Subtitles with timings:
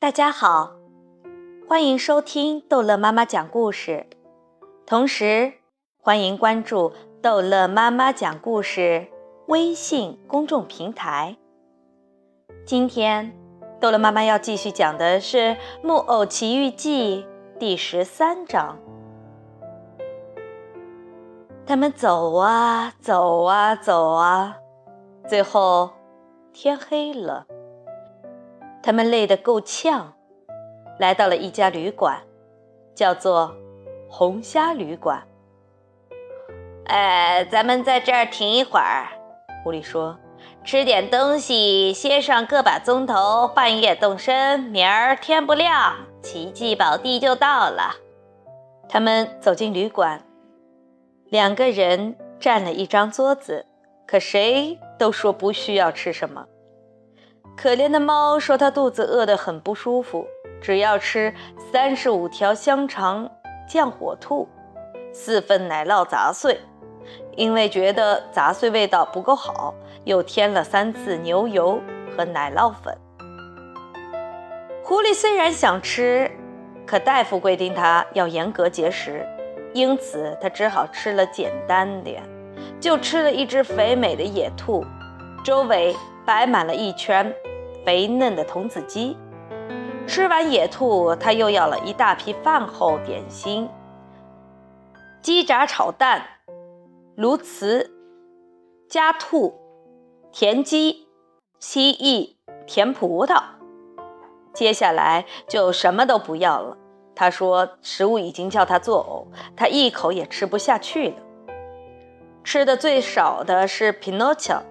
[0.00, 0.76] 大家好，
[1.68, 4.06] 欢迎收听逗乐妈妈讲故事，
[4.86, 5.54] 同时
[6.00, 9.08] 欢迎关注逗乐妈妈讲故事
[9.48, 11.36] 微信公众平台。
[12.64, 13.36] 今天，
[13.80, 15.36] 逗乐妈妈要继续讲的是
[15.82, 17.26] 《木偶奇遇记》
[17.58, 18.78] 第十三章。
[21.66, 24.58] 他们走啊走啊走啊，
[25.26, 25.90] 最后
[26.52, 27.48] 天黑了。
[28.82, 30.14] 他们累得够呛，
[30.98, 32.20] 来到了一家旅馆，
[32.94, 33.54] 叫做
[34.08, 35.22] 红虾旅馆。
[36.86, 39.08] 哎，咱们在这儿停一会儿，
[39.62, 40.18] 狐狸说
[40.64, 47.96] ：“吃点东西，歇上个把钟头，半夜动身，明儿天不亮，奇迹宝地就到了。”
[48.88, 50.24] 他们走进旅馆。
[51.26, 53.66] 两个人占了一张桌子，
[54.06, 56.46] 可谁都说不需要吃什么。
[57.60, 60.24] 可怜的猫说：“它肚子饿得很不舒服，
[60.60, 61.34] 只要吃
[61.72, 63.28] 三十五条香肠
[63.68, 64.48] 降火兔，
[65.12, 66.60] 四份奶酪杂碎。
[67.34, 69.74] 因为觉得杂碎味道不够好，
[70.04, 71.80] 又添了三次牛油
[72.16, 72.96] 和奶酪粉。”
[74.84, 76.30] 狐狸虽然想吃，
[76.86, 79.26] 可大夫规定它要严格节食。
[79.74, 82.22] 因此，它只好吃了简单点，
[82.80, 84.84] 就吃了一只肥美的野兔，
[85.44, 85.94] 周围
[86.24, 87.34] 摆满了一圈
[87.84, 89.16] 肥嫩的童子鸡。
[90.06, 93.68] 吃完野兔，他又要了一大批饭后点心：
[95.20, 96.24] 鸡炸炒蛋、
[97.16, 97.90] 鸬鹚、
[98.88, 99.54] 家兔、
[100.32, 101.06] 田鸡、
[101.58, 103.42] 蜥蜴、甜葡萄。
[104.54, 106.76] 接下来就什么都不要了。
[107.14, 111.16] 他说：“食物已经叫他作呕，他一口也吃不下去了。
[112.44, 114.62] 吃的最少的是匹诺乔，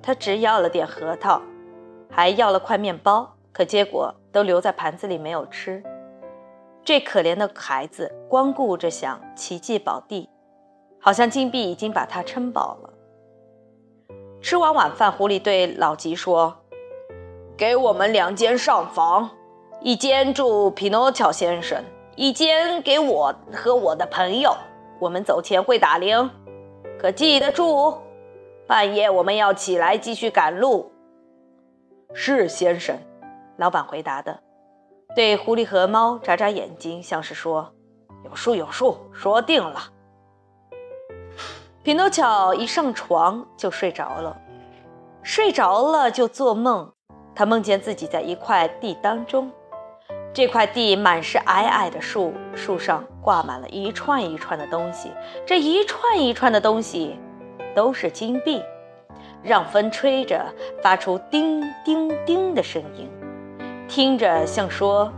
[0.00, 1.42] 他只要了点核桃，
[2.12, 5.82] 还要了块面包，可结果都留在盘子里没有吃。
[6.84, 10.28] 这可怜的孩子光顾着想奇迹宝地，
[11.00, 12.90] 好像金币已经把他撑饱了。”
[14.42, 16.54] 吃完晚饭，狐狸对老吉说
[17.56, 19.30] ：“给我们两间上房。”
[19.80, 21.82] 一间住匹诺乔先生，
[22.14, 24.54] 一间给我和我的朋友。
[25.00, 26.30] 我们走前会打铃，
[27.00, 27.98] 可记得住。
[28.64, 30.91] 半夜我们要起来继续赶路。
[32.14, 32.96] 是先生，
[33.56, 34.40] 老板回答的。
[35.14, 37.74] 对狐狸和猫眨眨眼睛，像是说
[38.24, 39.90] ：“有数有数，说定了。”
[41.84, 44.40] 匹诺乔一上床就睡着了，
[45.22, 46.92] 睡着了就做梦。
[47.34, 49.50] 他梦见自己在一块地当中。
[50.34, 55.10] 这块地满是矮矮的树，树上挂满了一串一串的东西，
[55.44, 57.18] 这一串一串的东西
[57.74, 58.62] 都是金币，
[59.42, 60.44] 让风吹着
[60.82, 63.10] 发出叮叮叮的声音，
[63.88, 65.12] 听着像说：“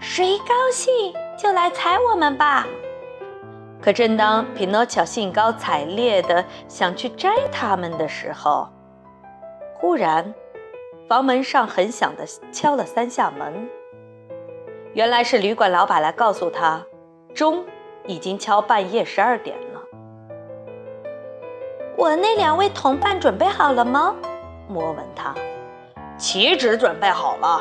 [0.00, 2.66] 谁高兴就来踩我们吧。”
[3.80, 8.68] 可正当匹诺乔兴高采烈地想去摘它们的时候，
[9.74, 10.32] 忽然
[11.08, 13.68] 房门上很响地敲了三下门。
[14.94, 16.84] 原来是旅馆老板来告诉他，
[17.34, 17.64] 钟
[18.06, 19.71] 已经敲半夜十二点了。
[22.02, 24.16] 我那两位同伴准备好了吗？
[24.66, 25.32] 莫问他。
[26.18, 27.60] 岂止准备好了，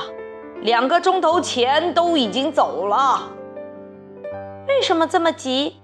[0.61, 3.29] 两个钟头前都已经走了。
[4.67, 5.79] 为什么这么急？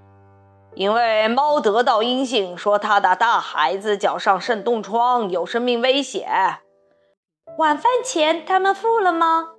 [0.73, 6.27] 因为猫得到音信，说他的大孩子脚上肾冻疮，有生命危险。
[7.59, 9.49] 晚饭前他们付了吗？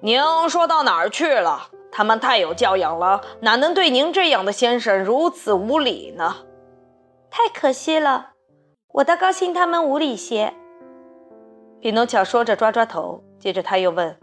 [0.00, 1.70] 您说到哪儿去了？
[1.90, 6.36] 他们太有教养了，哪能对您这样的先生如此无礼呢？
[7.38, 8.32] 太可惜了，
[8.94, 10.54] 我倒高兴他们无礼些。
[11.80, 14.18] 匹诺乔说着抓抓头，接着他又问：“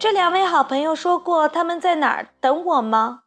[0.00, 3.24] 这两位好朋友说过他们在哪儿等我吗？”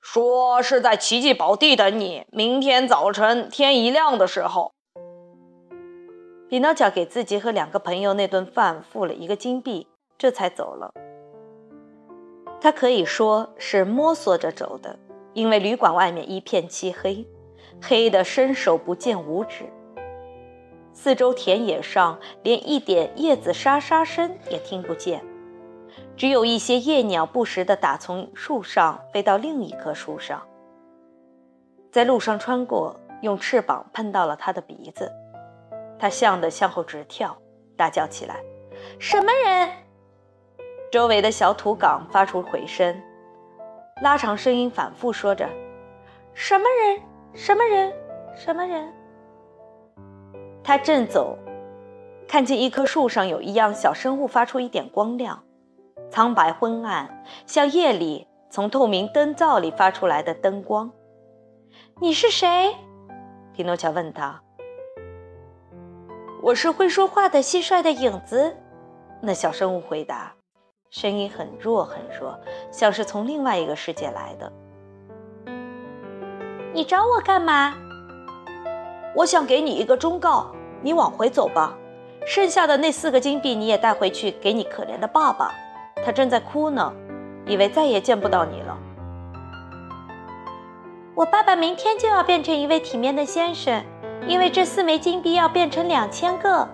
[0.00, 4.72] 说是在奇迹宝地等你，明天早晨天一亮的时候。
[6.48, 9.86] 匹诺乔给自己和两个朋友那顿饭付了一个金币。
[10.16, 10.94] 这才走了。
[12.58, 14.98] 他可以说是摸索着走的，
[15.34, 17.26] 因为旅馆外面一片漆黑，
[17.86, 19.64] 黑得伸手不见五指。
[20.94, 25.22] 四周田野上连一点叶子沙沙声也听不见，
[26.16, 30.42] 只有一些夜鸟不时地打从树上飞到另一棵树上，
[31.92, 35.12] 在路上穿过，用翅膀碰到了他的鼻子，
[35.98, 37.36] 他吓得向后直跳，
[37.76, 38.36] 大叫起来
[38.98, 39.68] ：“什么人？”
[40.90, 42.98] 周围的小土岗发出回声，
[44.00, 45.48] 拉长声音反复说着
[46.32, 47.02] ：“什么人？
[47.34, 47.92] 什么人？
[48.34, 48.92] 什么人？”
[50.62, 51.36] 他正走，
[52.26, 55.44] 看见一棵树上有一样小生物发出一点光亮，
[56.10, 60.90] 苍白昏暗，像夜里从透明灯罩里发出来的灯光。
[62.00, 62.74] 你是谁？
[63.52, 64.40] 匹诺乔问他。
[66.40, 68.56] 我是会说话的蟋蟀的影子。
[69.20, 70.34] 那小生物回答，
[70.90, 72.38] 声音很弱很弱，
[72.70, 74.52] 像是从另外一个世界来的。
[76.74, 77.72] 你找我干嘛？
[79.14, 80.50] 我想给你一个忠告，
[80.82, 81.72] 你往回走吧。
[82.26, 85.52] 剩下的那四个金币你也带回去给你可怜的爸爸，
[86.04, 86.92] 他正在哭呢，
[87.46, 88.76] 以为再也见不到你了。
[91.14, 93.84] 我爸爸明天就要变成一位体面的先生，
[94.26, 96.68] 因为这四枚金币要变成两千个。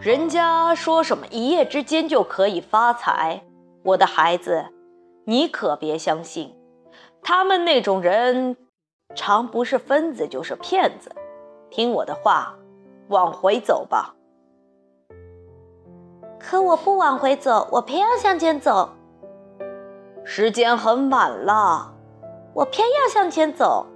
[0.00, 3.42] 人家说什么一夜之间就可以发财，
[3.82, 4.64] 我的孩子，
[5.26, 6.54] 你可别相信，
[7.20, 8.56] 他们那种人，
[9.14, 11.14] 常不是疯子就是骗子。
[11.70, 12.54] 听我的话，
[13.08, 14.14] 往回走吧。
[16.38, 18.90] 可我不往回走，我偏要向前走。
[20.24, 21.94] 时间很晚了，
[22.54, 23.86] 我偏要向前走。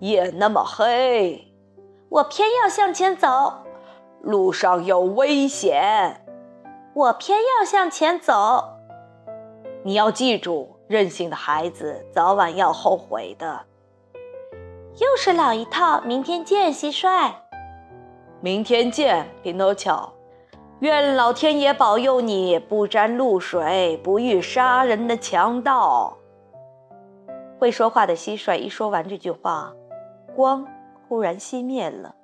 [0.00, 1.52] 夜那么黑，
[2.08, 3.52] 我偏要向前走。
[4.20, 6.26] 路上有危险，
[6.94, 8.64] 我偏要向前走。
[9.82, 13.64] 你要记住，任性的孩子早晚要后悔的。
[14.98, 17.32] 又是老一套，明天见，蟋蟀。
[18.40, 20.12] 明天见，匹诺乔。
[20.80, 26.16] 愿老天爷保佑你，不沾露水，不遇杀人的强盗。
[27.58, 29.72] 会说话的蟋蟀一说完这句话，
[30.34, 30.66] 光
[31.06, 32.14] 忽然熄灭了。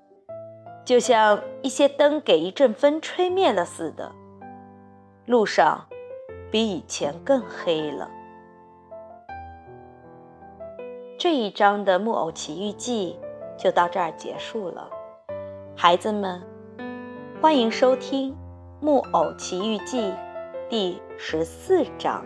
[0.84, 4.12] 就像一些灯给一阵风吹灭了似的，
[5.26, 5.86] 路上
[6.50, 8.08] 比以前更黑了。
[11.18, 13.16] 这一章的《木偶奇遇记》
[13.62, 14.90] 就到这儿结束了，
[15.74, 16.42] 孩子们，
[17.40, 18.32] 欢迎收听
[18.82, 20.10] 《木偶奇遇记》
[20.68, 22.22] 第十四章。